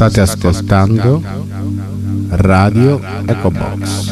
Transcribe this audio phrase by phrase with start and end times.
[0.00, 1.22] State ascoltando
[2.30, 4.09] Radio Ecobox.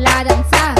[0.00, 0.79] la danza.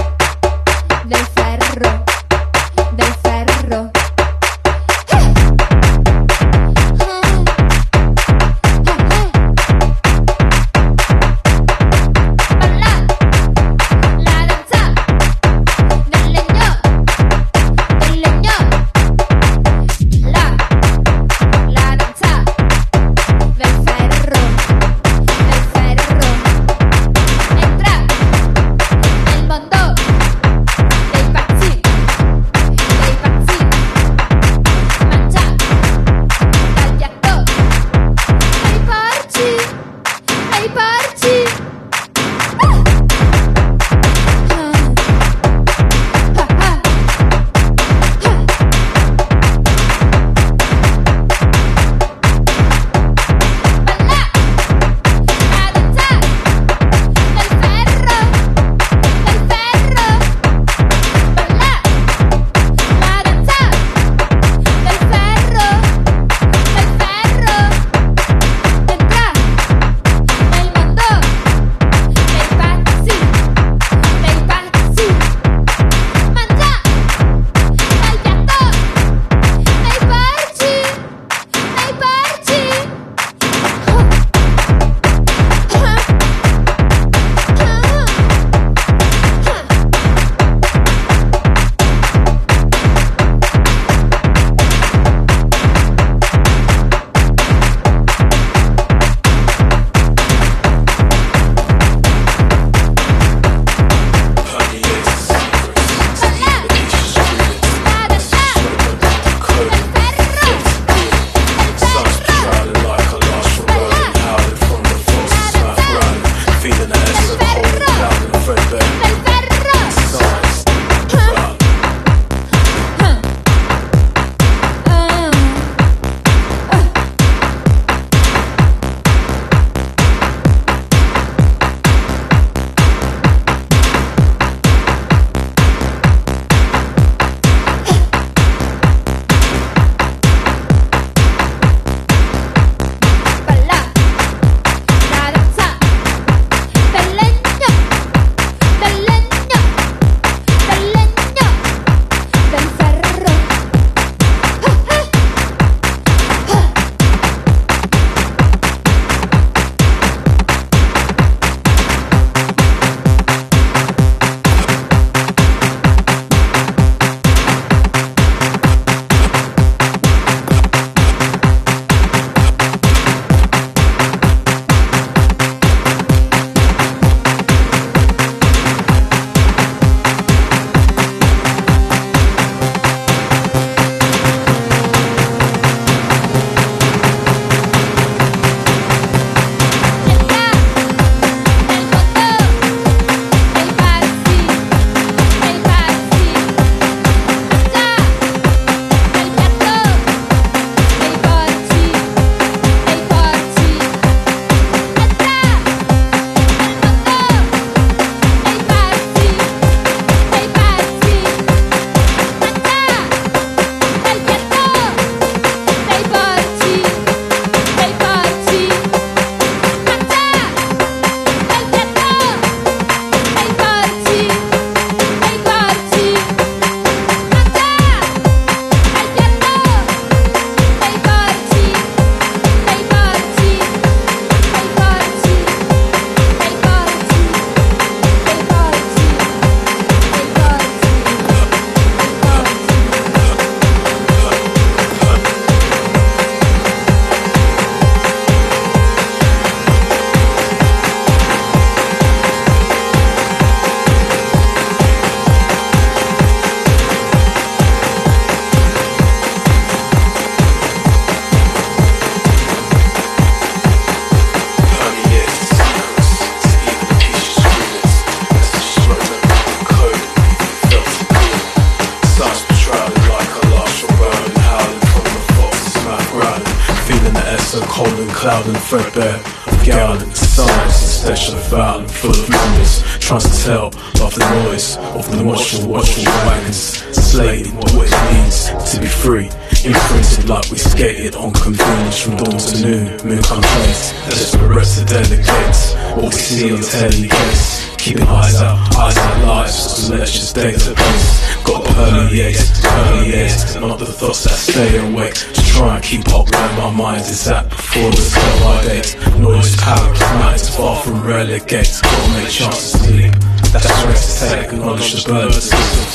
[307.27, 308.97] Is before the date.
[309.19, 311.69] Noise, power, night is far from relegate.
[311.83, 313.13] Gotta make chances to sleep.
[313.53, 315.39] That's rest to take, acknowledge the burden on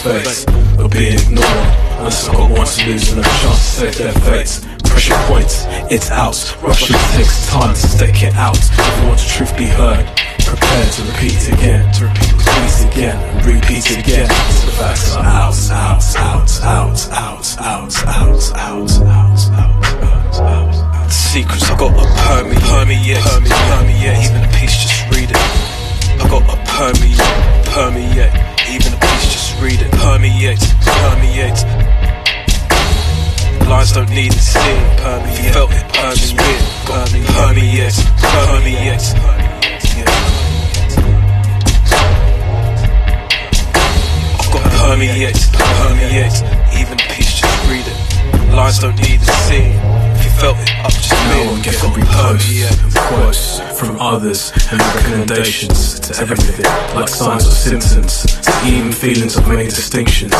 [0.05, 0.45] face.
[0.77, 4.13] But being ignored, unless I've got one to lose and a chance to save their
[4.21, 4.65] fates.
[4.85, 6.37] Pressure points, it's out.
[6.61, 8.57] Rushing takes time to stick it out.
[8.57, 10.05] If you want the truth be heard,
[10.45, 14.29] prepare to repeat again, to repeat, repeat again, repeat again.
[14.29, 20.14] So the facts are out, out, out, out, out, out, out, out, out, out, out.
[21.09, 24.17] Secrets I got a permeate, permeate, permeate, permeate.
[24.25, 25.37] Even a piece, just read it.
[26.21, 27.19] I got a permeate,
[27.75, 28.31] permeate.
[28.71, 29.91] Even a piece, just read it.
[29.99, 31.61] Permeate, permeate.
[33.67, 34.97] Lies don't need to see it.
[34.99, 37.95] Permeate, if you felt it, permeate, permeate, permeate,
[38.39, 39.05] permeate.
[44.39, 46.37] I've got permeate, permeate.
[46.79, 47.97] Even a piece, just read it.
[48.53, 50.14] Lies don't need to see it.
[50.39, 51.47] Felt it, up just No me.
[51.47, 52.83] one get reposts permeate.
[52.83, 59.37] and quotes from others and recommendations to everything, like signs or symptoms, to even feelings
[59.37, 60.33] of many distinctions.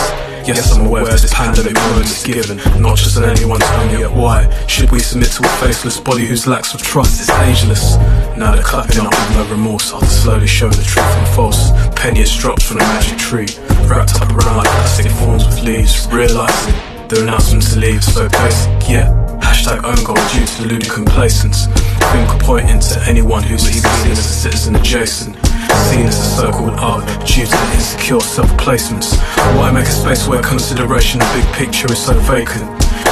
[0.46, 4.12] Yes, I'm aware this pandemic moment is given, not just on anyone's tongue yet.
[4.12, 7.96] Why should we submit to a faceless body whose lacks of trust is ageless?
[8.38, 11.72] Now they're clapping up with no remorse after slowly showing the truth and false.
[11.96, 13.48] Pennies dropped from the magic tree,
[13.88, 16.76] wrapped up around like plastic forms with leaves, realizing
[17.08, 19.25] their announcement to leave so basic yet.
[19.42, 21.68] Hashtag own goal due to deluded complacence.
[22.12, 25.36] Finger pointing to anyone who's even seen as a citizen adjacent.
[25.90, 29.18] Seen as a so-called art due to insecure self-placements.
[29.58, 32.70] Why make a space where consideration of big picture is so vacant?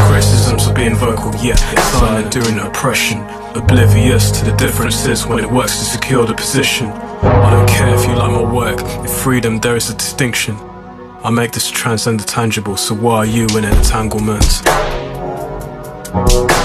[0.08, 1.58] Criticisms are being vocal yet
[1.92, 3.20] silent during oppression.
[3.56, 6.88] Oblivious to the differences when it works to secure the position.
[6.88, 10.56] I don't care if you like my work, in freedom there is a distinction.
[11.24, 13.74] I make this transcend the tangible, so why are you in an
[16.14, 16.64] Thank